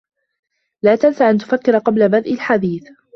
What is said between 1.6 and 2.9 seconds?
قبل بدأ الحديث.